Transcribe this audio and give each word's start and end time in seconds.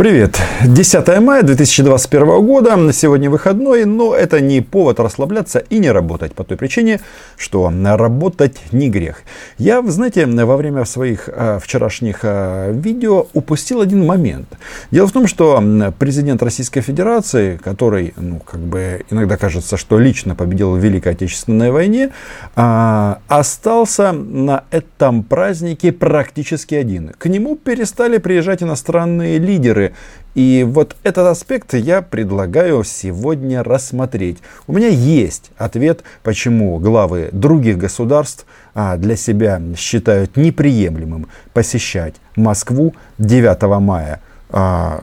Привет! 0.00 0.40
10 0.64 1.20
мая 1.20 1.42
2021 1.42 2.46
года. 2.46 2.90
Сегодня 2.90 3.28
выходной, 3.28 3.84
но 3.84 4.14
это 4.14 4.40
не 4.40 4.62
повод 4.62 4.98
расслабляться 4.98 5.58
и 5.58 5.78
не 5.78 5.90
работать 5.90 6.32
по 6.32 6.42
той 6.42 6.56
причине, 6.56 7.00
что 7.36 7.70
работать 7.84 8.56
не 8.72 8.88
грех. 8.88 9.24
Я, 9.58 9.82
знаете, 9.82 10.24
во 10.24 10.56
время 10.56 10.86
своих 10.86 11.28
а, 11.28 11.58
вчерашних 11.58 12.20
а, 12.22 12.72
видео 12.72 13.26
упустил 13.34 13.82
один 13.82 14.06
момент. 14.06 14.48
Дело 14.90 15.06
в 15.06 15.12
том, 15.12 15.26
что 15.26 15.62
президент 15.98 16.42
Российской 16.42 16.80
Федерации, 16.80 17.58
который, 17.62 18.14
ну, 18.16 18.38
как 18.38 18.60
бы 18.60 19.04
иногда 19.10 19.36
кажется, 19.36 19.76
что 19.76 19.98
лично 19.98 20.34
победил 20.34 20.76
в 20.76 20.78
Великой 20.78 21.12
Отечественной 21.12 21.70
войне, 21.72 22.08
а, 22.56 23.18
остался 23.28 24.12
на 24.12 24.64
этом 24.70 25.24
празднике 25.24 25.92
практически 25.92 26.74
один. 26.74 27.12
К 27.18 27.26
нему 27.26 27.54
перестали 27.54 28.16
приезжать 28.16 28.62
иностранные 28.62 29.36
лидеры 29.36 29.89
и 30.34 30.64
вот 30.68 30.96
этот 31.02 31.26
аспект 31.26 31.74
я 31.74 32.02
предлагаю 32.02 32.84
сегодня 32.84 33.64
рассмотреть. 33.64 34.38
У 34.68 34.72
меня 34.72 34.88
есть 34.88 35.50
ответ, 35.56 36.04
почему 36.22 36.78
главы 36.78 37.30
других 37.32 37.78
государств 37.78 38.46
а, 38.74 38.96
для 38.96 39.16
себя 39.16 39.60
считают 39.76 40.36
неприемлемым 40.36 41.26
посещать 41.52 42.14
Москву 42.36 42.94
9 43.18 43.80
мая. 43.80 44.20
А, 44.50 45.02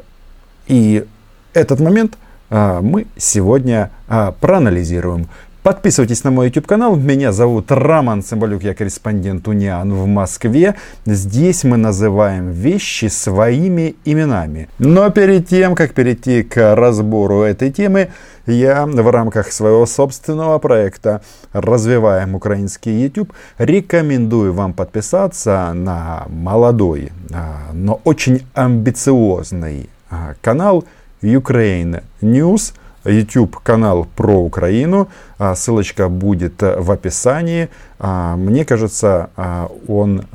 и 0.68 1.06
этот 1.54 1.82
момент 1.82 2.18
а, 2.50 2.82
мы 2.82 3.08
сегодня 3.18 3.92
проанализируем. 4.08 5.28
Подписывайтесь 5.68 6.24
на 6.24 6.32
мой 6.32 6.46
YouTube 6.46 6.66
канал. 6.66 6.96
Меня 6.96 7.34
зовут 7.34 7.74
Роман 7.74 8.24
Цымбалюк, 8.24 8.64
я 8.64 8.74
корреспондент 8.74 9.50
Униан 9.50 9.94
в 9.94 10.08
Москве. 10.08 10.76
Здесь 11.06 11.66
мы 11.66 11.76
называем 11.76 12.52
вещи 12.52 13.08
своими 13.08 13.98
именами. 14.06 14.70
Но 14.80 15.10
перед 15.10 15.50
тем, 15.50 15.76
как 15.76 15.94
перейти 15.94 16.44
к 16.44 16.74
разбору 16.74 17.42
этой 17.42 17.70
темы, 17.70 18.12
я 18.46 18.86
в 18.86 19.12
рамках 19.12 19.52
своего 19.52 19.86
собственного 19.86 20.58
проекта 20.60 21.22
«Развиваем 21.52 22.36
украинский 22.36 23.02
YouTube» 23.02 23.34
рекомендую 23.58 24.54
вам 24.54 24.72
подписаться 24.72 25.74
на 25.74 26.28
молодой, 26.30 27.12
а, 27.34 27.72
но 27.74 28.00
очень 28.06 28.48
амбициозный 28.54 29.90
а, 30.10 30.36
канал 30.42 30.86
Ukraine 31.22 32.04
News– 32.22 32.72
YouTube 33.08 33.58
канал 33.58 34.08
про 34.16 34.40
Украину. 34.40 35.10
А, 35.38 35.56
ссылочка 35.56 36.10
будет 36.10 36.62
э, 36.62 36.80
в 36.80 36.92
описании. 36.92 37.70
А, 38.00 38.36
мне 38.36 38.66
кажется, 38.66 39.30
а, 39.36 39.70
он 39.88 40.26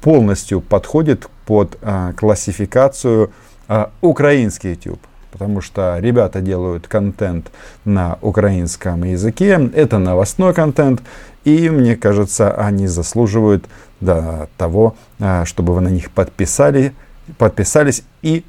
полностью 0.00 0.60
подходит 0.60 1.28
под 1.46 1.76
классификацию 2.16 3.32
украинский 4.00 4.70
YouTube. 4.70 5.00
Потому 5.32 5.60
что 5.60 5.98
ребята 5.98 6.40
делают 6.40 6.86
контент 6.86 7.50
на 7.84 8.18
украинском 8.20 9.02
языке. 9.02 9.70
Это 9.74 9.98
новостной 9.98 10.54
контент. 10.54 11.02
И 11.44 11.68
мне 11.68 11.96
кажется, 11.96 12.52
они 12.52 12.86
заслуживают 12.86 13.64
да, 14.00 14.46
того, 14.56 14.94
чтобы 15.44 15.74
вы 15.74 15.80
на 15.80 15.88
них 15.88 16.12
подписали, 16.12 16.92
подписались 17.38 18.04
и 18.22 18.44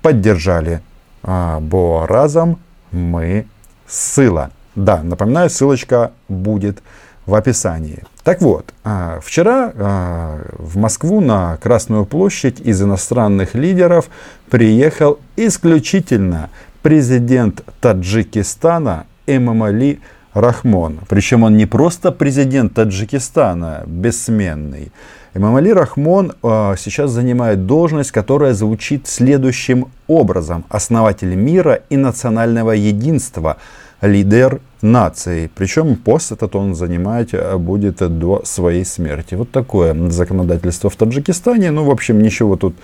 поддержали. 0.00 0.80
Бо 1.22 2.06
разом 2.06 2.58
мы 2.92 3.46
ссыла. 3.86 4.50
Да, 4.74 5.02
напоминаю, 5.02 5.50
ссылочка 5.50 6.12
будет 6.28 6.82
в 7.26 7.34
описании. 7.34 8.02
Так 8.24 8.42
вот, 8.42 8.72
а, 8.84 9.20
вчера 9.22 9.72
а, 9.74 10.40
в 10.58 10.76
Москву 10.76 11.20
на 11.20 11.56
Красную 11.56 12.04
площадь 12.04 12.60
из 12.60 12.82
иностранных 12.82 13.54
лидеров 13.54 14.08
приехал 14.48 15.18
исключительно 15.36 16.50
президент 16.82 17.62
Таджикистана 17.80 19.06
Эмамали 19.26 20.00
Рахмон. 20.34 21.00
Причем 21.08 21.42
он 21.42 21.56
не 21.56 21.66
просто 21.66 22.12
президент 22.12 22.74
Таджикистана, 22.74 23.84
бессменный. 23.86 24.92
Эмамали 25.32 25.70
Рахмон 25.70 26.32
э, 26.42 26.74
сейчас 26.76 27.12
занимает 27.12 27.66
должность, 27.66 28.10
которая 28.10 28.52
звучит 28.52 29.06
следующим 29.06 29.86
образом. 30.08 30.64
Основатель 30.68 31.34
мира 31.36 31.82
и 31.88 31.96
национального 31.96 32.72
единства, 32.72 33.58
лидер 34.00 34.60
нации. 34.82 35.50
Причем 35.54 35.96
пост 35.96 36.32
этот 36.32 36.56
он 36.56 36.74
занимать 36.74 37.28
э, 37.32 37.56
будет 37.56 37.96
до 38.18 38.42
своей 38.44 38.84
смерти. 38.84 39.34
Вот 39.34 39.50
такое 39.50 39.94
законодательство 40.10 40.90
в 40.90 40.96
Таджикистане. 40.96 41.70
Ну, 41.70 41.84
в 41.84 41.90
общем, 41.90 42.22
ничего 42.22 42.56
тут 42.56 42.74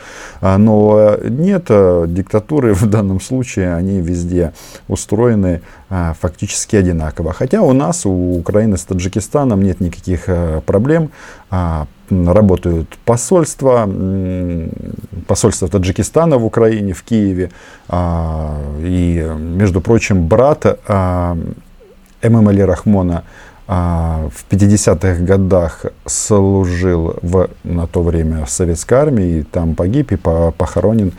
э, 0.40 0.56
нового 0.56 1.18
нет. 1.28 1.66
Э, 1.68 2.04
диктатуры 2.08 2.74
в 2.74 2.86
данном 2.86 3.20
случае, 3.20 3.74
они 3.74 4.00
везде 4.00 4.52
устроены 4.88 5.60
фактически 5.88 6.74
одинаково. 6.74 7.32
Хотя 7.32 7.62
у 7.62 7.72
нас, 7.72 8.06
у 8.06 8.38
Украины 8.38 8.76
с 8.76 8.84
Таджикистаном 8.84 9.62
нет 9.62 9.80
никаких 9.80 10.28
проблем. 10.66 11.10
А, 11.48 11.86
работают 12.10 12.98
посольства, 13.04 13.88
посольство 15.28 15.68
Таджикистана 15.68 16.38
в 16.38 16.44
Украине, 16.44 16.92
в 16.92 17.04
Киеве. 17.04 17.52
А, 17.88 18.60
и, 18.80 19.32
между 19.38 19.80
прочим, 19.80 20.26
брат 20.26 20.66
ММ 22.28 22.48
Али 22.48 22.62
Рахмона 22.62 23.22
а, 23.68 24.28
в 24.32 24.52
50-х 24.52 25.24
годах 25.24 25.86
служил 26.04 27.16
в, 27.22 27.48
на 27.64 27.86
то 27.86 28.02
время 28.02 28.44
в 28.44 28.50
советской 28.50 28.94
армии, 28.94 29.38
и 29.38 29.42
там 29.42 29.74
погиб 29.74 30.12
и 30.12 30.16
похоронен 30.16 31.12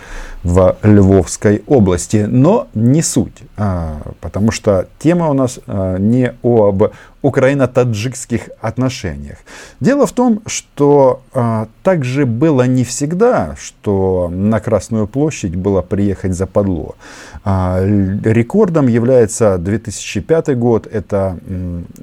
в 0.47 0.78
Львовской 0.81 1.62
области. 1.68 2.25
Но 2.30 2.68
не 2.74 3.02
суть, 3.02 3.44
а, 3.58 3.97
потому 4.22 4.52
что 4.52 4.88
тема 4.97 5.30
у 5.30 5.34
нас 5.34 5.59
а, 5.68 5.97
не 5.97 6.34
об 6.41 6.84
украино-таджикских 7.22 8.50
отношениях. 8.62 9.38
Дело 9.81 10.06
в 10.08 10.13
том, 10.13 10.41
что 10.46 11.22
а, 11.34 11.68
так 11.84 12.06
же 12.06 12.25
было 12.25 12.66
не 12.68 12.85
всегда, 12.85 13.56
что 13.59 14.30
на 14.31 14.62
Красную 14.62 15.08
площадь 15.08 15.56
было 15.56 15.81
приехать 15.81 16.34
за 16.34 16.46
подло. 16.46 16.96
А, 17.44 17.84
рекордом 17.84 18.88
является 18.88 19.58
2005 19.58 20.58
год, 20.58 20.88
это 20.88 21.38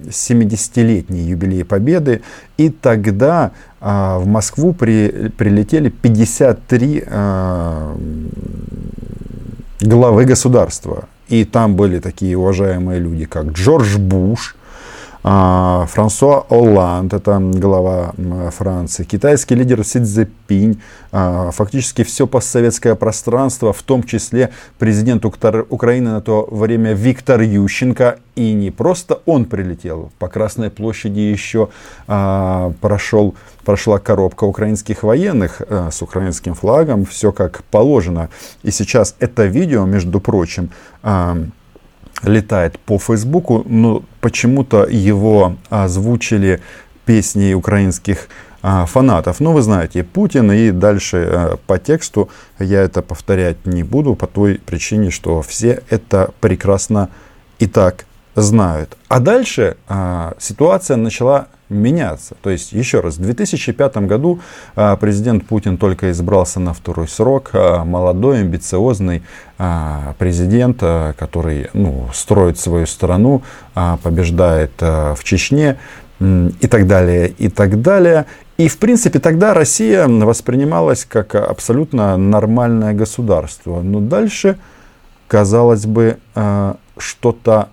70-летний 0.06 1.21
юбилей 1.21 1.65
Победы, 1.65 2.21
и 2.59 2.69
тогда 2.69 3.53
а, 3.87 4.19
в 4.19 4.27
Москву 4.27 4.72
при, 4.72 5.28
прилетели 5.37 5.91
53 5.91 7.05
а, 7.06 7.95
главы 9.83 10.25
государства. 10.25 11.05
И 11.28 11.45
там 11.45 11.77
были 11.77 11.99
такие 11.99 12.39
уважаемые 12.39 12.99
люди, 12.99 13.27
как 13.27 13.53
Джордж 13.53 13.99
Буш, 13.99 14.56
Франсуа 15.25 16.45
Олланд, 16.51 17.15
это 17.15 17.39
глава 17.39 18.12
Франции, 18.51 19.05
китайский 19.05 19.55
лидер 19.55 19.83
Си 19.83 20.01
Цзепинь, 20.01 20.83
а, 21.12 21.51
фактически 21.51 22.05
все 22.05 22.27
постсоветское 22.27 22.95
пространство, 22.95 23.73
в 23.73 23.83
том 23.83 24.03
числе 24.03 24.51
президент 24.79 25.25
Украины 25.25 26.11
на 26.11 26.21
то 26.21 26.47
время 26.51 26.93
Виктор 26.93 27.41
Ющенко. 27.41 28.19
И 28.35 28.53
не 28.53 28.71
просто 28.71 29.23
он 29.25 29.47
прилетел, 29.47 30.12
по 30.19 30.29
Красной 30.29 30.69
площади 30.69 31.21
еще 31.21 31.71
а, 32.06 32.75
прошел, 32.83 33.35
прошла 33.65 33.99
коробка 33.99 34.45
украинских 34.45 35.05
военных 35.05 35.62
с 35.91 36.03
украинским 36.03 36.53
флагом, 36.53 37.06
все 37.06 37.33
как 37.33 37.65
положено. 37.71 38.29
И 38.62 38.71
сейчас 38.71 39.17
это 39.21 39.47
видео, 39.47 39.87
между 39.87 40.21
прочим, 40.21 40.69
летает 42.25 42.79
по 42.79 42.99
Фейсбуку, 42.99 43.62
но 43.67 44.03
почему-то 44.21 44.87
его 44.89 45.57
озвучили 45.71 46.61
песни 47.05 47.55
украинских 47.55 48.29
а, 48.62 48.87
фанатов. 48.87 49.41
Ну, 49.41 49.53
вы 49.53 49.62
знаете, 49.62 50.03
Путин, 50.03 50.51
и 50.51 50.71
дальше 50.71 51.29
а, 51.31 51.57
по 51.67 51.79
тексту 51.79 52.31
я 52.59 52.81
это 52.81 53.03
повторять 53.03 53.67
не 53.67 53.83
буду 53.83 54.15
по 54.15 54.27
той 54.27 54.61
причине, 54.65 55.11
что 55.11 55.43
все 55.43 55.82
это 55.91 56.31
прекрасно 56.41 57.11
и 57.59 57.67
так 57.67 58.06
знают. 58.34 58.96
А 59.08 59.20
дальше 59.20 59.76
а, 59.88 60.34
ситуация 60.38 60.96
начала 60.96 61.48
меняться. 61.69 62.34
То 62.42 62.50
есть, 62.50 62.72
еще 62.72 63.00
раз, 63.00 63.16
в 63.16 63.22
2005 63.22 63.96
году 63.98 64.40
а, 64.76 64.96
президент 64.96 65.46
Путин 65.46 65.78
только 65.78 66.10
избрался 66.10 66.60
на 66.60 66.75
второй 66.75 67.08
срок. 67.08 67.50
А, 67.52 67.84
молодой, 67.84 68.40
амбициозный 68.40 69.22
а, 69.58 70.14
президент, 70.19 70.78
а, 70.82 71.12
который 71.14 71.69
ну, 71.72 72.08
строит 72.12 72.58
свою 72.58 72.86
страну, 72.86 73.42
а, 73.75 73.98
побеждает 74.02 74.72
а, 74.81 75.14
в 75.14 75.25
Чечне 75.25 75.78
и 76.20 76.66
так 76.69 76.86
далее, 76.86 77.28
и 77.28 77.48
так 77.48 77.82
далее. 77.82 78.26
И, 78.56 78.69
в 78.69 78.78
принципе, 78.78 79.19
тогда 79.19 79.52
Россия 79.52 80.06
воспринималась 80.06 81.04
как 81.04 81.34
абсолютно 81.34 82.16
нормальное 82.16 82.94
государство. 82.94 83.82
Но 83.82 84.00
дальше, 84.00 84.58
казалось 85.26 85.86
бы, 85.86 86.19
а, 86.34 86.76
что-то 86.96 87.69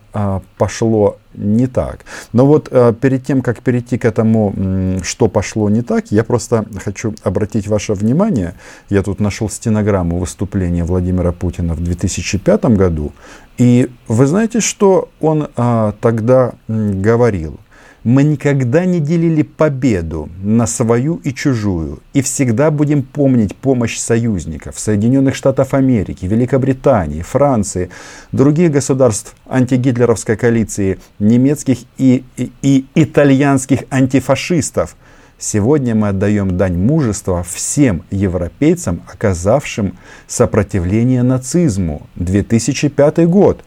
пошло 0.57 1.17
не 1.33 1.67
так. 1.67 2.05
Но 2.33 2.45
вот 2.45 2.69
а, 2.71 2.93
перед 2.93 3.25
тем, 3.25 3.41
как 3.41 3.61
перейти 3.61 3.97
к 3.97 4.05
этому, 4.05 4.99
что 5.03 5.27
пошло 5.27 5.69
не 5.69 5.81
так, 5.81 6.11
я 6.11 6.23
просто 6.23 6.65
хочу 6.83 7.13
обратить 7.23 7.67
ваше 7.67 7.93
внимание. 7.93 8.55
Я 8.89 9.03
тут 9.03 9.19
нашел 9.19 9.49
стенограмму 9.49 10.17
выступления 10.17 10.83
Владимира 10.83 11.31
Путина 11.31 11.73
в 11.73 11.81
2005 11.81 12.65
году. 12.65 13.11
И 13.57 13.89
вы 14.07 14.25
знаете, 14.25 14.59
что 14.59 15.09
он 15.19 15.47
а, 15.55 15.93
тогда 16.01 16.53
говорил? 16.67 17.59
Мы 18.03 18.24
никогда 18.24 18.86
не 18.86 19.00
делили 19.00 19.44
победу 19.44 20.27
на 20.42 20.65
свою 20.65 21.18
и 21.18 21.31
чужую, 21.31 22.00
и 22.13 22.24
всегда 22.24 22.71
будем 22.71 23.03
помнить 23.03 23.56
помощь 23.56 23.98
союзников 24.00 24.80
Соединенных 24.80 25.36
Штатов 25.36 25.75
Америки, 25.75 26.25
Великобритании, 26.25 27.21
Франции, 27.21 27.92
других 28.31 28.71
государств 28.71 29.36
антигитлеровской 29.48 30.36
коалиции, 30.36 30.98
немецких 31.19 31.77
и, 32.00 32.24
и, 32.38 32.51
и 32.63 32.88
итальянских 32.95 33.83
антифашистов. 33.92 34.95
Сегодня 35.38 35.94
мы 35.94 36.07
отдаем 36.07 36.57
дань 36.57 36.77
мужества 36.77 37.44
всем 37.44 38.04
европейцам, 38.09 39.04
оказавшим 39.13 39.95
сопротивление 40.25 41.21
нацизму. 41.21 42.07
2005 42.15 43.27
год. 43.30 43.63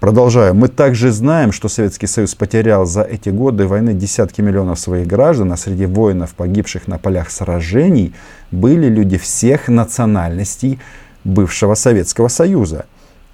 Продолжаю. 0.00 0.54
Мы 0.54 0.68
также 0.68 1.10
знаем, 1.10 1.50
что 1.50 1.68
Советский 1.68 2.06
Союз 2.06 2.36
потерял 2.36 2.86
за 2.86 3.02
эти 3.02 3.30
годы 3.30 3.66
войны 3.66 3.94
десятки 3.94 4.40
миллионов 4.40 4.78
своих 4.78 5.08
граждан, 5.08 5.52
а 5.52 5.56
среди 5.56 5.86
воинов, 5.86 6.34
погибших 6.34 6.86
на 6.86 6.98
полях 6.98 7.32
сражений, 7.32 8.14
были 8.52 8.86
люди 8.86 9.18
всех 9.18 9.66
национальностей 9.66 10.78
бывшего 11.24 11.74
Советского 11.74 12.28
Союза. 12.28 12.86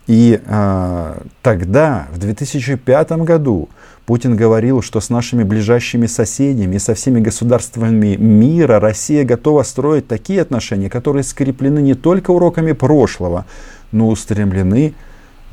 И 0.06 0.40
э, 0.42 1.14
тогда, 1.42 2.08
в 2.10 2.18
2005 2.18 3.12
году, 3.12 3.68
Путин 4.06 4.34
говорил, 4.34 4.80
что 4.80 5.00
с 5.00 5.10
нашими 5.10 5.42
ближайшими 5.42 6.06
соседями 6.06 6.76
и 6.76 6.78
со 6.78 6.94
всеми 6.94 7.20
государствами 7.20 8.16
мира 8.16 8.80
Россия 8.80 9.24
готова 9.24 9.64
строить 9.64 10.08
такие 10.08 10.40
отношения, 10.40 10.88
которые 10.88 11.24
скреплены 11.24 11.80
не 11.80 11.94
только 11.94 12.30
уроками 12.30 12.72
прошлого, 12.72 13.44
но 13.92 14.08
устремлены 14.08 14.94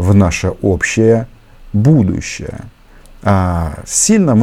в 0.01 0.15
наше 0.15 0.50
общее 0.63 1.27
будущее. 1.74 2.62
А, 3.21 3.75
сильно 3.86 4.36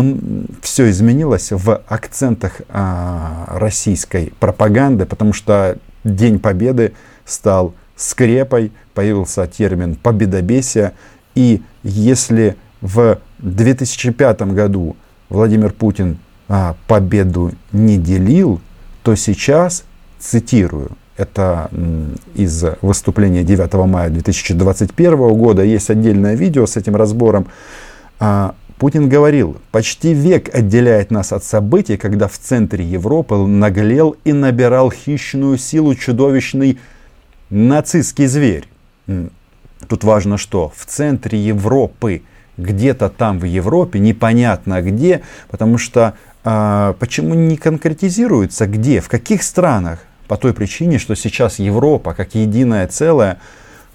все 0.62 0.88
изменилось 0.88 1.50
в 1.50 1.82
акцентах 1.88 2.60
а, 2.68 3.44
российской 3.48 4.32
пропаганды, 4.38 5.04
потому 5.04 5.32
что 5.32 5.76
День 6.04 6.38
Победы 6.38 6.92
стал 7.24 7.74
скрепой, 7.96 8.70
появился 8.94 9.48
термин 9.48 9.96
победобесие. 9.96 10.92
И 11.34 11.60
если 11.82 12.56
в 12.80 13.18
2005 13.38 14.42
году 14.42 14.96
Владимир 15.28 15.72
Путин 15.72 16.18
а, 16.48 16.76
победу 16.86 17.50
не 17.72 17.98
делил, 17.98 18.60
то 19.02 19.16
сейчас, 19.16 19.82
цитирую, 20.20 20.92
это 21.18 21.68
из 22.34 22.64
выступления 22.80 23.42
9 23.42 23.74
мая 23.86 24.08
2021 24.08 25.16
года. 25.34 25.62
Есть 25.62 25.90
отдельное 25.90 26.34
видео 26.34 26.64
с 26.64 26.76
этим 26.76 26.96
разбором. 26.96 27.48
А, 28.20 28.54
Путин 28.78 29.08
говорил, 29.08 29.56
почти 29.72 30.14
век 30.14 30.54
отделяет 30.54 31.10
нас 31.10 31.32
от 31.32 31.42
событий, 31.42 31.96
когда 31.96 32.28
в 32.28 32.38
центре 32.38 32.84
Европы 32.84 33.34
наглел 33.36 34.16
и 34.24 34.32
набирал 34.32 34.92
хищную 34.92 35.58
силу 35.58 35.96
чудовищный 35.96 36.78
нацистский 37.50 38.26
зверь. 38.26 38.68
Тут 39.88 40.04
важно 40.04 40.38
что? 40.38 40.72
В 40.76 40.86
центре 40.86 41.38
Европы, 41.38 42.22
где-то 42.56 43.08
там 43.08 43.40
в 43.40 43.44
Европе, 43.44 43.98
непонятно 43.98 44.80
где, 44.82 45.22
потому 45.50 45.78
что 45.78 46.14
а, 46.44 46.94
почему 47.00 47.34
не 47.34 47.56
конкретизируется 47.56 48.66
где, 48.68 49.00
в 49.00 49.08
каких 49.08 49.42
странах 49.42 50.04
по 50.28 50.36
той 50.36 50.52
причине, 50.52 50.98
что 50.98 51.16
сейчас 51.16 51.58
Европа 51.58 52.14
как 52.14 52.34
единое 52.34 52.86
целое 52.86 53.40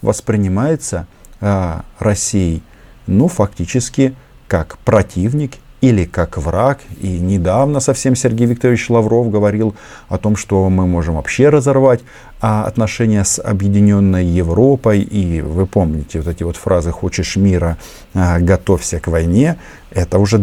воспринимается 0.01 1.07
э, 1.39 1.81
Россией, 1.99 2.61
ну, 3.07 3.27
фактически 3.27 4.15
как 4.47 4.77
противник 4.79 5.53
или 5.83 6.05
как 6.05 6.37
враг. 6.37 6.79
И 7.01 7.19
недавно 7.19 7.81
совсем 7.81 8.15
Сергей 8.15 8.47
Викторович 8.47 8.89
Лавров 8.89 9.29
говорил 9.29 9.75
о 10.07 10.17
том, 10.17 10.37
что 10.37 10.69
мы 10.69 10.87
можем 10.87 11.15
вообще 11.15 11.49
разорвать 11.49 11.99
а, 12.39 12.63
отношения 12.63 13.25
с 13.25 13.41
объединенной 13.41 14.25
Европой. 14.25 15.01
И 15.01 15.41
вы 15.41 15.65
помните 15.65 16.19
вот 16.19 16.27
эти 16.29 16.43
вот 16.43 16.55
фразы 16.55 16.91
«хочешь 16.91 17.35
мира, 17.35 17.77
а, 18.13 18.39
готовься 18.39 19.01
к 19.01 19.07
войне». 19.07 19.57
Это 19.91 20.19
уже 20.19 20.37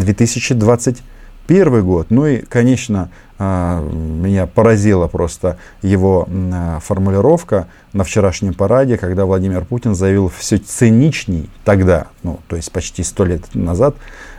2021 1.51 1.85
год. 1.85 2.07
Ну 2.11 2.27
и, 2.27 2.39
конечно, 2.39 3.11
а, 3.39 3.83
меня 3.83 4.47
поразила 4.47 5.09
просто 5.09 5.59
его 5.83 6.29
а, 6.29 6.79
формулировка 6.81 7.67
на 7.93 8.05
вчерашнем 8.05 8.55
параде, 8.55 8.97
когда 8.97 9.25
Владимир 9.25 9.65
Путин 9.65 9.97
заявил 9.97 10.29
все 10.29 10.59
циничней 10.59 11.51
тогда, 11.65 12.07
ну, 12.23 12.39
то 12.47 12.57
есть 12.57 12.71
почти 12.71 13.03
сто 13.03 13.25
лет 13.25 13.53
назад, 13.55 13.97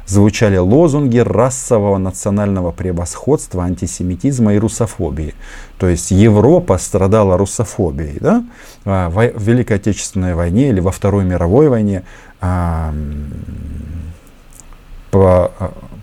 звучали 0.07 0.57
лозунги 0.57 1.17
расового 1.17 1.97
национального 1.97 2.71
превосходства, 2.71 3.63
антисемитизма 3.63 4.53
и 4.53 4.57
русофобии. 4.57 5.35
То 5.79 5.89
есть 5.89 6.11
Европа 6.11 6.77
страдала 6.77 7.37
русофобией. 7.37 8.19
Да? 8.21 8.43
А, 8.85 9.09
в 9.09 9.43
Великой 9.43 9.77
Отечественной 9.77 10.33
войне 10.33 10.69
или 10.69 10.79
во 10.79 10.91
Второй 10.91 11.25
мировой 11.25 11.67
войне 11.67 12.03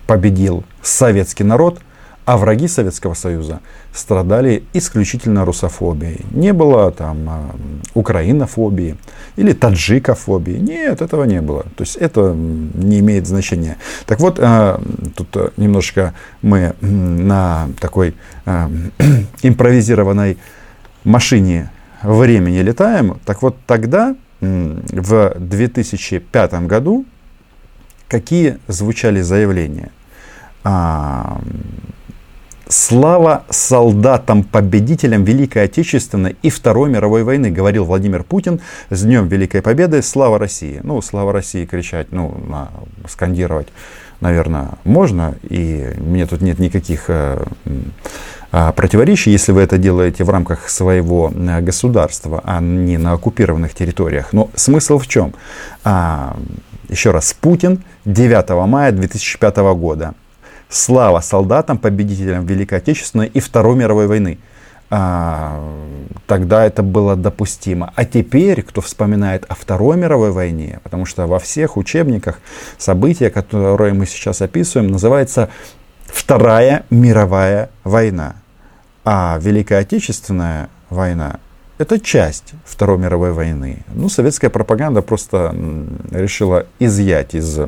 победил 0.08 0.64
советский 0.82 1.44
народ– 1.44 1.78
а 2.28 2.36
враги 2.36 2.68
Советского 2.68 3.14
Союза 3.14 3.60
страдали 3.90 4.62
исключительно 4.74 5.46
русофобией. 5.46 6.26
Не 6.30 6.52
было 6.52 6.90
там 6.92 7.26
а, 7.26 7.50
украинофобии 7.94 8.98
или 9.36 9.54
таджикофобии. 9.54 10.58
Нет, 10.58 11.00
этого 11.00 11.24
не 11.24 11.40
было. 11.40 11.62
То 11.62 11.84
есть 11.84 11.96
это 11.96 12.34
не 12.34 12.98
имеет 12.98 13.26
значения. 13.26 13.78
Так 14.04 14.20
вот, 14.20 14.38
а, 14.42 14.78
тут 15.16 15.56
немножко 15.56 16.12
мы 16.42 16.74
на 16.82 17.70
такой 17.80 18.14
а, 18.44 18.70
импровизированной 19.42 20.36
машине 21.04 21.70
времени 22.02 22.58
летаем. 22.58 23.18
Так 23.24 23.40
вот, 23.40 23.56
тогда, 23.66 24.14
в 24.42 25.34
2005 25.38 26.66
году, 26.66 27.06
какие 28.06 28.58
звучали 28.68 29.22
заявления? 29.22 29.92
Слава 32.70 33.44
солдатам-победителям 33.48 35.24
Великой 35.24 35.64
Отечественной 35.64 36.36
и 36.42 36.50
Второй 36.50 36.90
мировой 36.90 37.22
войны, 37.22 37.50
говорил 37.50 37.86
Владимир 37.86 38.24
Путин 38.24 38.60
с 38.90 39.04
Днем 39.04 39.26
Великой 39.26 39.62
Победы. 39.62 40.02
Слава 40.02 40.38
России. 40.38 40.80
Ну, 40.82 41.00
слава 41.00 41.32
России 41.32 41.64
кричать, 41.64 42.08
ну, 42.12 42.38
на, 42.46 42.68
скандировать, 43.08 43.68
наверное, 44.20 44.72
можно. 44.84 45.36
И 45.48 45.94
мне 45.96 46.26
тут 46.26 46.42
нет 46.42 46.58
никаких 46.58 47.04
э, 47.08 47.42
э, 48.52 48.72
противоречий, 48.76 49.30
если 49.30 49.52
вы 49.52 49.62
это 49.62 49.78
делаете 49.78 50.24
в 50.24 50.28
рамках 50.28 50.68
своего 50.68 51.32
э, 51.34 51.62
государства, 51.62 52.42
а 52.44 52.60
не 52.60 52.98
на 52.98 53.14
оккупированных 53.14 53.72
территориях. 53.72 54.34
Но 54.34 54.50
смысл 54.54 54.98
в 54.98 55.06
чем? 55.06 55.32
А, 55.84 56.36
еще 56.90 57.12
раз, 57.12 57.32
Путин 57.32 57.82
9 58.04 58.50
мая 58.68 58.92
2005 58.92 59.56
года 59.56 60.14
Слава 60.68 61.20
солдатам, 61.20 61.78
победителям 61.78 62.44
Великой 62.44 62.78
Отечественной 62.78 63.26
и 63.26 63.40
Второй 63.40 63.76
мировой 63.76 64.06
войны. 64.06 64.38
А, 64.90 65.62
тогда 66.26 66.64
это 66.64 66.82
было 66.82 67.16
допустимо. 67.16 67.92
А 67.96 68.04
теперь, 68.04 68.62
кто 68.62 68.80
вспоминает 68.80 69.44
о 69.48 69.54
Второй 69.54 69.96
мировой 69.96 70.30
войне, 70.30 70.80
потому 70.82 71.06
что 71.06 71.26
во 71.26 71.38
всех 71.38 71.76
учебниках 71.76 72.40
события, 72.76 73.30
которые 73.30 73.94
мы 73.94 74.06
сейчас 74.06 74.42
описываем, 74.42 74.90
называется 74.90 75.48
Вторая 76.06 76.84
мировая 76.90 77.70
война. 77.84 78.36
А 79.04 79.38
Великая 79.40 79.80
Отечественная 79.80 80.68
война 80.90 81.40
это 81.78 82.00
часть 82.00 82.54
Второй 82.64 82.98
мировой 82.98 83.32
войны. 83.32 83.84
Ну, 83.94 84.08
советская 84.08 84.50
пропаганда 84.50 85.00
просто 85.00 85.54
решила 86.10 86.66
изъять 86.78 87.34
из 87.34 87.58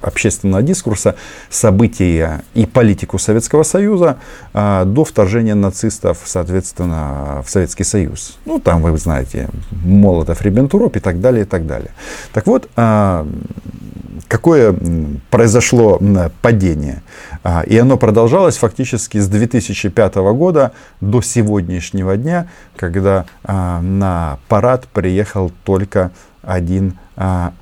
общественного 0.00 0.62
дискурса 0.62 1.16
события 1.50 2.42
и 2.54 2.66
политику 2.66 3.18
Советского 3.18 3.62
Союза 3.62 4.18
а, 4.52 4.84
до 4.84 5.04
вторжения 5.04 5.54
нацистов, 5.54 6.18
соответственно, 6.24 7.42
в 7.46 7.50
Советский 7.50 7.84
Союз. 7.84 8.38
Ну, 8.44 8.58
там, 8.58 8.82
вы 8.82 8.96
знаете, 8.98 9.48
Молотов, 9.70 10.42
Риббентуроп 10.42 10.96
и 10.96 11.00
так 11.00 11.20
далее, 11.20 11.42
и 11.42 11.46
так 11.46 11.66
далее. 11.66 11.90
Так 12.32 12.46
вот, 12.46 12.68
а, 12.76 13.26
какое 14.28 14.74
произошло 15.30 16.00
падение. 16.40 17.02
А, 17.42 17.62
и 17.62 17.76
оно 17.76 17.96
продолжалось 17.96 18.56
фактически 18.56 19.18
с 19.18 19.28
2005 19.28 20.14
года 20.32 20.72
до 21.00 21.22
сегодняшнего 21.22 22.16
дня, 22.16 22.48
когда 22.76 23.26
а, 23.44 23.80
на 23.80 24.38
парад 24.48 24.88
приехал 24.88 25.52
только 25.64 26.10
один 26.42 26.98
а, 27.16 27.52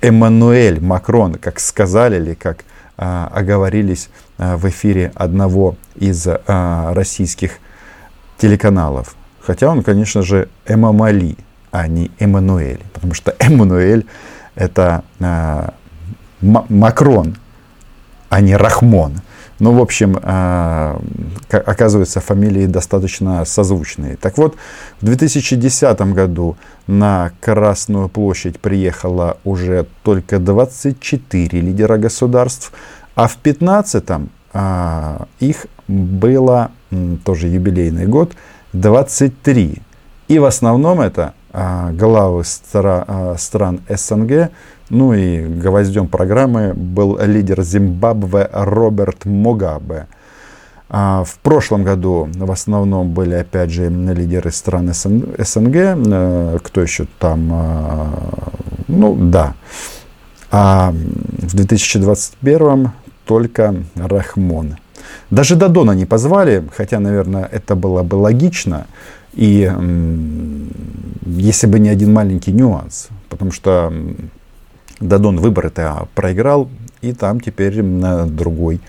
Эммануэль 0.00 0.80
Макрон, 0.80 1.34
как 1.34 1.60
сказали 1.60 2.16
или 2.16 2.34
как 2.34 2.64
а, 2.96 3.30
оговорились 3.34 4.08
в 4.38 4.68
эфире 4.70 5.12
одного 5.16 5.76
из 5.96 6.26
российских 6.46 7.58
телеканалов. 8.38 9.14
Хотя 9.42 9.68
он, 9.68 9.82
конечно 9.82 10.22
же, 10.22 10.48
Эмамали, 10.66 11.36
а 11.70 11.86
не 11.86 12.10
Эммануэль. 12.18 12.80
Потому 12.94 13.12
что 13.12 13.36
Эммануэль 13.38 14.06
это 14.54 15.04
Макрон, 16.40 17.36
а 18.30 18.40
не 18.40 18.56
Рахмон. 18.56 19.20
Ну, 19.60 19.72
в 19.72 19.80
общем, 19.80 20.18
а, 20.22 20.98
оказывается, 21.50 22.20
фамилии 22.20 22.64
достаточно 22.64 23.44
созвучные. 23.44 24.16
Так 24.16 24.38
вот, 24.38 24.56
в 25.02 25.04
2010 25.04 26.00
году 26.14 26.56
на 26.86 27.32
Красную 27.40 28.08
площадь 28.08 28.58
приехало 28.58 29.36
уже 29.44 29.86
только 30.02 30.38
24 30.38 31.60
лидера 31.60 31.98
государств, 31.98 32.72
а 33.14 33.28
в 33.28 33.36
2015 33.42 34.04
а, 34.54 35.26
их 35.40 35.66
было, 35.86 36.70
тоже 37.24 37.48
юбилейный 37.48 38.06
год, 38.06 38.32
23. 38.72 39.82
И 40.28 40.38
в 40.38 40.44
основном 40.46 41.02
это 41.02 41.34
а, 41.52 41.92
главы 41.92 42.44
стран 42.44 43.80
СНГ, 43.88 44.50
ну 44.90 45.14
и 45.14 45.46
гвоздем 45.46 46.08
программы 46.08 46.74
был 46.74 47.18
лидер 47.20 47.62
Зимбабве 47.62 48.50
Роберт 48.52 49.24
Мугабе. 49.24 50.06
А 50.92 51.22
в 51.22 51.38
прошлом 51.38 51.84
году 51.84 52.28
в 52.34 52.50
основном 52.50 53.12
были, 53.12 53.34
опять 53.34 53.70
же, 53.70 53.88
лидеры 53.88 54.50
стран 54.50 54.92
СНГ. 54.92 55.76
Э, 55.76 56.58
кто 56.60 56.80
еще 56.80 57.06
там? 57.20 57.50
Э, 57.52 58.06
ну, 58.88 59.14
да. 59.14 59.54
А 60.50 60.92
в 60.92 61.54
2021 61.54 62.90
только 63.24 63.76
Рахмон. 63.94 64.78
Даже 65.30 65.54
Дадона 65.54 65.92
не 65.92 66.06
позвали, 66.06 66.64
хотя, 66.76 66.98
наверное, 66.98 67.44
это 67.44 67.76
было 67.76 68.02
бы 68.02 68.16
логично. 68.16 68.88
И 69.34 69.72
если 71.24 71.68
бы 71.68 71.78
не 71.78 71.88
один 71.88 72.12
маленький 72.12 72.52
нюанс, 72.52 73.10
потому 73.28 73.52
что 73.52 73.92
Дадон 75.00 75.38
выборы-то 75.38 76.08
проиграл, 76.14 76.68
и 77.00 77.12
там 77.12 77.40
теперь 77.40 77.82
другой 77.82 78.80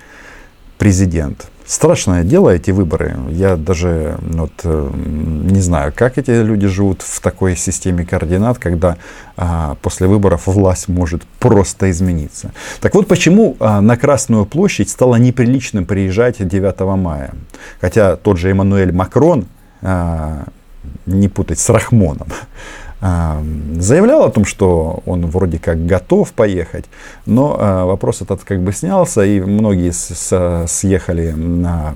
президент. 0.77 1.48
Страшное 1.72 2.24
дело 2.24 2.50
эти 2.50 2.72
выборы. 2.72 3.15
Я 3.30 3.56
даже 3.56 4.18
вот, 4.20 4.51
э, 4.63 4.89
не 4.96 5.62
знаю, 5.62 5.94
как 5.96 6.18
эти 6.18 6.32
люди 6.32 6.68
живут 6.68 7.01
в 7.01 7.22
такой 7.22 7.56
системе 7.56 8.06
координат, 8.06 8.58
когда 8.58 8.98
а, 9.38 9.75
после 9.82 10.08
выборов 10.08 10.48
власть 10.48 10.89
может 10.89 11.22
просто 11.39 11.89
измениться. 11.91 12.51
Так 12.82 12.96
вот, 12.96 13.08
почему 13.08 13.56
а, 13.60 13.80
на 13.80 13.96
Красную 13.96 14.46
площадь 14.46 14.89
стало 14.89 15.15
неприличным 15.15 15.86
приезжать 15.86 16.46
9 16.46 16.80
мая. 16.98 17.36
Хотя 17.80 18.15
тот 18.18 18.38
же 18.38 18.50
Эммануэль 18.50 18.91
Макрон, 18.91 19.46
а, 19.82 20.46
не 21.06 21.30
путать 21.30 21.60
с 21.60 21.70
Рахмоном, 21.70 22.27
заявлял 23.01 24.24
о 24.24 24.29
том, 24.29 24.46
что 24.46 25.01
он 25.08 25.25
вроде 25.25 25.58
как 25.58 25.88
готов 25.88 26.31
поехать, 26.34 26.86
но 27.25 27.58
а, 27.60 27.86
вопрос 27.86 28.22
этот 28.22 28.43
как 28.43 28.62
бы 28.62 28.72
снялся, 28.74 29.24
и 29.25 29.41
многие 29.41 29.91
съехали 30.67 31.31
на 31.31 31.96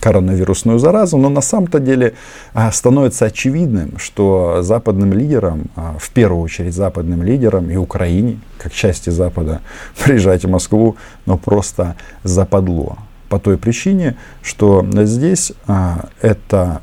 коронавирусную 0.00 0.78
заразу, 0.78 1.16
но 1.16 1.30
на 1.30 1.40
самом-то 1.40 1.80
деле 1.80 2.12
а, 2.52 2.70
становится 2.72 3.24
очевидным, 3.26 3.96
что 3.96 4.58
западным 4.60 5.14
лидерам, 5.14 5.70
а, 5.76 5.96
в 5.98 6.10
первую 6.10 6.42
очередь 6.42 6.74
западным 6.74 7.22
лидерам 7.22 7.70
и 7.70 7.76
Украине, 7.76 8.38
как 8.58 8.72
части 8.72 9.08
Запада, 9.08 9.62
приезжать 10.04 10.44
в 10.44 10.50
Москву, 10.50 10.96
но 11.24 11.38
просто 11.38 11.96
западло. 12.22 12.98
По 13.30 13.38
той 13.38 13.56
причине, 13.58 14.16
что 14.42 14.86
здесь 15.04 15.52
эта 16.22 16.80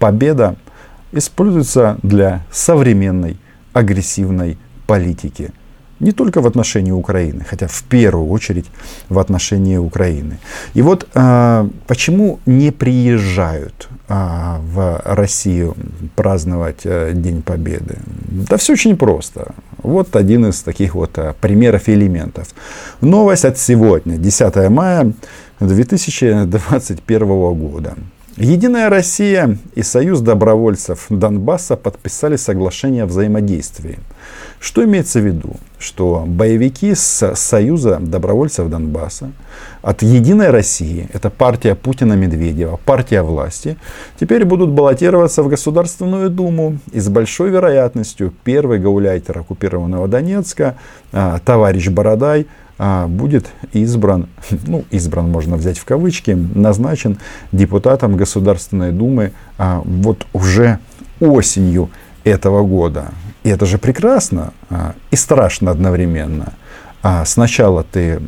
победа 0.00 0.56
используется 1.12 1.98
для 2.02 2.44
современной 2.50 3.36
агрессивной 3.72 4.58
политики. 4.86 5.52
Не 5.98 6.12
только 6.12 6.42
в 6.42 6.46
отношении 6.46 6.92
Украины, 6.92 7.44
хотя 7.48 7.68
в 7.68 7.82
первую 7.84 8.28
очередь 8.28 8.66
в 9.08 9.18
отношении 9.18 9.78
Украины. 9.78 10.38
И 10.74 10.82
вот 10.82 11.08
э, 11.14 11.68
почему 11.86 12.38
не 12.44 12.70
приезжают 12.70 13.88
э, 14.08 14.56
в 14.60 15.00
Россию 15.04 15.74
праздновать 16.14 16.80
э, 16.84 17.12
День 17.14 17.40
Победы? 17.40 17.96
Да 18.28 18.58
все 18.58 18.74
очень 18.74 18.96
просто. 18.96 19.54
Вот 19.78 20.16
один 20.16 20.44
из 20.46 20.60
таких 20.62 20.94
вот 20.94 21.16
э, 21.16 21.32
примеров 21.40 21.88
и 21.88 21.94
элементов. 21.94 22.48
Новость 23.00 23.46
от 23.46 23.56
сегодня, 23.58 24.18
10 24.18 24.68
мая 24.68 25.12
2021 25.60 27.28
года. 27.54 27.94
Единая 28.38 28.90
Россия 28.90 29.56
и 29.74 29.82
Союз 29.82 30.20
добровольцев 30.20 31.06
Донбасса 31.08 31.74
подписали 31.74 32.36
соглашение 32.36 33.04
о 33.04 33.06
взаимодействии. 33.06 33.98
Что 34.60 34.84
имеется 34.84 35.20
в 35.20 35.24
виду? 35.24 35.54
Что 35.78 36.24
боевики 36.26 36.94
с 36.94 37.34
Союза 37.34 37.96
добровольцев 37.98 38.68
Донбасса 38.68 39.32
от 39.80 40.02
Единой 40.02 40.50
России, 40.50 41.08
это 41.14 41.30
партия 41.30 41.74
Путина-Медведева, 41.74 42.78
партия 42.84 43.22
власти, 43.22 43.78
теперь 44.20 44.44
будут 44.44 44.68
баллотироваться 44.68 45.42
в 45.42 45.48
Государственную 45.48 46.28
Думу. 46.28 46.76
И 46.92 47.00
с 47.00 47.08
большой 47.08 47.48
вероятностью 47.48 48.34
первый 48.44 48.78
гауляйтер 48.78 49.38
оккупированного 49.38 50.08
Донецка, 50.08 50.76
а, 51.10 51.38
товарищ 51.38 51.88
Бородай, 51.88 52.46
будет 52.78 53.46
избран, 53.72 54.28
ну, 54.66 54.84
избран 54.90 55.30
можно 55.30 55.56
взять 55.56 55.78
в 55.78 55.84
кавычки, 55.84 56.32
назначен 56.32 57.18
депутатом 57.52 58.16
Государственной 58.16 58.92
Думы 58.92 59.32
а, 59.58 59.80
вот 59.84 60.26
уже 60.32 60.78
осенью 61.20 61.90
этого 62.24 62.66
года. 62.66 63.12
И 63.44 63.48
это 63.48 63.64
же 63.64 63.78
прекрасно 63.78 64.52
а, 64.68 64.94
и 65.10 65.16
страшно 65.16 65.70
одновременно. 65.70 66.52
Сначала 67.24 67.84
ты 67.84 68.20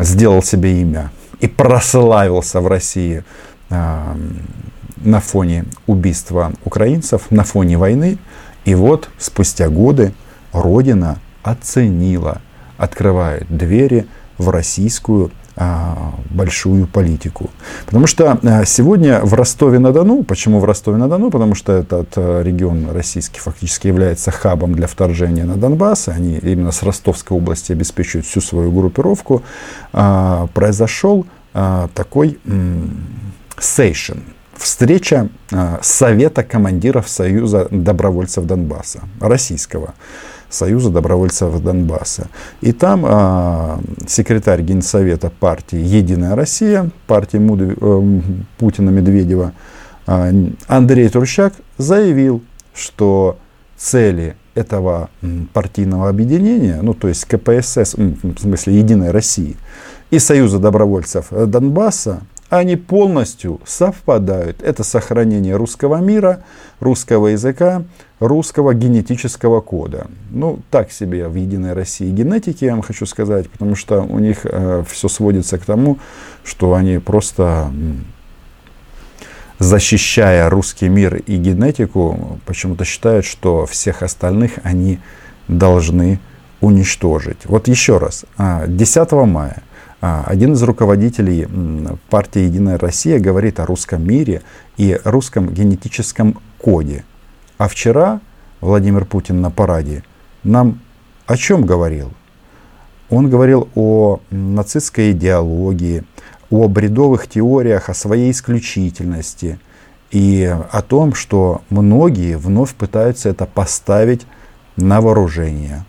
сделал 0.00 0.42
себе 0.42 0.80
имя 0.80 1.12
и 1.38 1.46
прославился 1.46 2.60
в 2.60 2.66
России 2.66 3.22
на 3.68 5.20
фоне 5.20 5.66
убийства 5.86 6.52
украинцев, 6.64 7.30
на 7.30 7.44
фоне 7.44 7.78
войны. 7.78 8.18
И 8.64 8.74
вот 8.74 9.10
спустя 9.16 9.68
годы 9.68 10.12
Родина 10.52 11.20
оценила 11.44 12.40
открывает 12.80 13.46
двери 13.48 14.06
в 14.38 14.48
российскую 14.48 15.30
а, 15.56 16.14
большую 16.30 16.86
политику. 16.86 17.50
Потому 17.84 18.06
что 18.06 18.38
а, 18.42 18.64
сегодня 18.64 19.20
в 19.20 19.34
Ростове-на-Дону, 19.34 20.22
почему 20.22 20.58
в 20.58 20.64
Ростове-на-Дону? 20.64 21.30
Потому 21.30 21.54
что 21.54 21.72
этот 21.72 22.12
а, 22.16 22.42
регион 22.42 22.90
российский 22.92 23.40
фактически 23.40 23.88
является 23.88 24.30
хабом 24.30 24.74
для 24.74 24.86
вторжения 24.86 25.44
на 25.44 25.56
Донбасс. 25.56 26.08
Они 26.08 26.38
именно 26.38 26.72
с 26.72 26.82
Ростовской 26.82 27.36
области 27.36 27.72
обеспечивают 27.72 28.26
всю 28.26 28.40
свою 28.40 28.72
группировку. 28.72 29.42
Произошел 29.92 31.26
такой 31.52 32.38
сейшн, 33.58 34.18
встреча 34.56 35.28
Совета 35.82 36.42
командиров 36.44 37.08
Союза 37.08 37.66
добровольцев 37.70 38.44
Донбасса, 38.44 39.00
российского. 39.20 39.94
Союза 40.50 40.90
добровольцев 40.90 41.62
Донбасса. 41.62 42.28
И 42.60 42.72
там 42.72 43.06
э, 43.06 43.78
секретарь 44.06 44.62
Генсовета 44.62 45.30
партии 45.30 45.78
«Единая 45.78 46.34
Россия», 46.34 46.90
партии 47.06 47.38
Муд... 47.38 47.60
э, 47.62 48.20
Путина-Медведева, 48.58 49.52
э, 50.06 50.32
Андрей 50.66 51.08
Турчак 51.08 51.54
заявил, 51.78 52.42
что 52.74 53.38
цели 53.76 54.36
этого 54.54 55.08
партийного 55.52 56.08
объединения, 56.08 56.80
ну 56.82 56.92
то 56.92 57.08
есть 57.08 57.24
КПСС, 57.24 57.94
в 57.94 58.38
смысле 58.38 58.78
Единой 58.78 59.10
России, 59.10 59.56
и 60.10 60.18
Союза 60.18 60.58
добровольцев 60.58 61.28
Донбасса, 61.30 62.22
они 62.50 62.74
полностью 62.74 63.60
совпадают. 63.64 64.60
Это 64.60 64.82
сохранение 64.82 65.54
русского 65.56 65.96
мира, 65.98 66.42
русского 66.80 67.28
языка, 67.28 67.84
русского 68.18 68.74
генетического 68.74 69.60
кода. 69.60 70.08
Ну, 70.30 70.58
так 70.70 70.90
себе 70.90 71.28
в 71.28 71.36
Единой 71.36 71.74
России 71.74 72.10
генетики, 72.10 72.64
я 72.64 72.72
вам 72.72 72.82
хочу 72.82 73.06
сказать, 73.06 73.48
потому 73.48 73.76
что 73.76 74.02
у 74.02 74.18
них 74.18 74.40
э, 74.42 74.84
все 74.88 75.08
сводится 75.08 75.58
к 75.58 75.64
тому, 75.64 75.98
что 76.44 76.74
они 76.74 76.98
просто, 76.98 77.70
защищая 79.60 80.50
русский 80.50 80.88
мир 80.88 81.16
и 81.16 81.36
генетику, 81.36 82.40
почему-то 82.46 82.84
считают, 82.84 83.24
что 83.24 83.64
всех 83.66 84.02
остальных 84.02 84.58
они 84.64 84.98
должны 85.46 86.18
уничтожить. 86.60 87.44
Вот 87.44 87.68
еще 87.68 87.98
раз, 87.98 88.24
10 88.66 89.12
а, 89.12 89.24
мая 89.24 89.62
один 90.00 90.54
из 90.54 90.62
руководителей 90.62 91.46
партии 92.08 92.40
«Единая 92.40 92.78
Россия» 92.78 93.20
говорит 93.20 93.60
о 93.60 93.66
русском 93.66 94.06
мире 94.06 94.42
и 94.76 94.98
русском 95.04 95.52
генетическом 95.52 96.38
коде. 96.58 97.04
А 97.58 97.68
вчера 97.68 98.20
Владимир 98.60 99.04
Путин 99.04 99.40
на 99.40 99.50
параде 99.50 100.02
нам 100.42 100.80
о 101.26 101.36
чем 101.36 101.66
говорил? 101.66 102.12
Он 103.10 103.28
говорил 103.28 103.68
о 103.74 104.20
нацистской 104.30 105.12
идеологии, 105.12 106.04
о 106.50 106.68
бредовых 106.68 107.28
теориях, 107.28 107.88
о 107.88 107.94
своей 107.94 108.30
исключительности 108.30 109.58
и 110.10 110.44
о 110.70 110.82
том, 110.82 111.14
что 111.14 111.62
многие 111.70 112.38
вновь 112.38 112.74
пытаются 112.74 113.28
это 113.28 113.46
поставить 113.46 114.26
на 114.76 115.00
вооружение. 115.00 115.84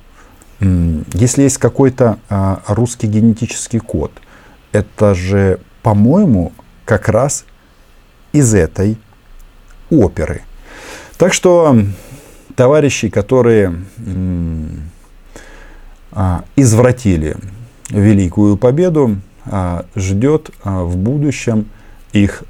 Если 0.61 1.41
есть 1.41 1.57
какой-то 1.57 2.19
а, 2.29 2.61
русский 2.67 3.07
генетический 3.07 3.79
код, 3.79 4.11
это 4.71 5.15
же, 5.15 5.59
по-моему, 5.81 6.53
как 6.85 7.09
раз 7.09 7.45
из 8.31 8.53
этой 8.53 8.97
оперы. 9.89 10.43
Так 11.17 11.33
что 11.33 11.75
товарищи, 12.55 13.09
которые 13.09 13.75
а, 16.11 16.43
извратили 16.55 17.37
великую 17.89 18.55
победу, 18.55 19.17
а, 19.45 19.85
ждет 19.95 20.51
в 20.63 20.95
будущем 20.95 21.69
их 22.13 22.43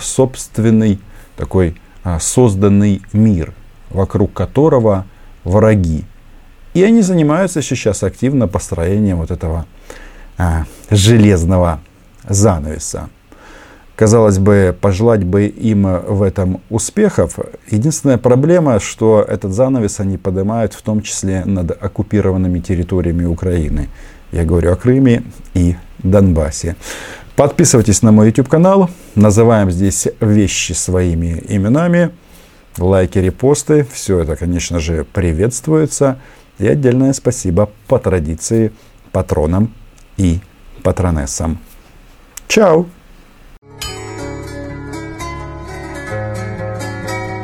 собственный 0.00 0.98
такой 1.36 1.76
созданный 2.18 3.02
мир, 3.12 3.54
вокруг 3.90 4.32
которого 4.32 5.06
враги. 5.44 6.04
И 6.74 6.82
они 6.82 7.02
занимаются 7.02 7.62
сейчас 7.62 8.02
активно 8.02 8.48
построением 8.48 9.18
вот 9.18 9.30
этого 9.30 9.66
железного 10.90 11.80
занавеса. 12.28 13.08
Казалось 13.94 14.38
бы, 14.38 14.74
пожелать 14.80 15.22
бы 15.22 15.46
им 15.46 15.82
в 15.82 16.22
этом 16.22 16.62
успехов. 16.70 17.38
Единственная 17.70 18.16
проблема, 18.16 18.80
что 18.80 19.24
этот 19.26 19.52
занавес 19.52 20.00
они 20.00 20.16
поднимают 20.16 20.72
в 20.72 20.82
том 20.82 21.02
числе 21.02 21.44
над 21.44 21.70
оккупированными 21.70 22.58
территориями 22.60 23.26
Украины. 23.26 23.88
Я 24.32 24.44
говорю 24.44 24.72
о 24.72 24.76
Крыме 24.76 25.24
и 25.52 25.76
Донбассе. 25.98 26.74
Подписывайтесь 27.36 28.02
на 28.02 28.12
мой 28.12 28.28
YouTube 28.28 28.48
канал. 28.48 28.88
Называем 29.14 29.70
здесь 29.70 30.08
вещи 30.20 30.72
своими 30.72 31.44
именами. 31.48 32.10
Лайки, 32.78 33.18
репосты. 33.18 33.86
Все 33.92 34.20
это, 34.20 34.36
конечно 34.36 34.80
же, 34.80 35.04
приветствуется. 35.04 36.18
И 36.58 36.66
отдельное 36.66 37.12
спасибо 37.12 37.70
по 37.88 37.98
традиции 37.98 38.72
патронам 39.10 39.74
и 40.16 40.40
патронессам. 40.82 41.58
Чао! 42.48 42.86